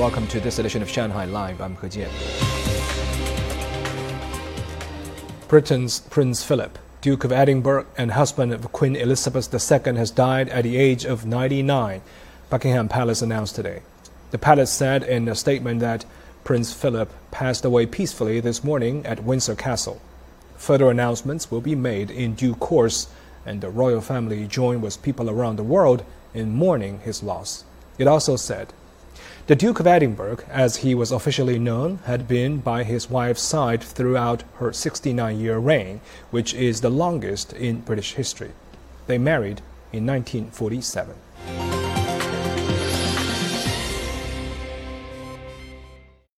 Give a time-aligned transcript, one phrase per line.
[0.00, 1.60] Welcome to this edition of Shanghai Live.
[1.60, 2.08] I'm He Jian.
[5.46, 10.64] Britain's Prince Philip, Duke of Edinburgh and husband of Queen Elizabeth II, has died at
[10.64, 12.00] the age of 99,
[12.48, 13.82] Buckingham Palace announced today.
[14.30, 16.06] The palace said in a statement that
[16.44, 20.00] Prince Philip passed away peacefully this morning at Windsor Castle.
[20.56, 23.10] Further announcements will be made in due course,
[23.44, 27.64] and the royal family joined with people around the world in mourning his loss.
[27.98, 28.72] It also said,
[29.50, 33.82] the Duke of Edinburgh, as he was officially known, had been by his wife's side
[33.82, 36.00] throughout her 69 year reign,
[36.30, 38.52] which is the longest in British history.
[39.08, 39.60] They married
[39.92, 41.16] in 1947.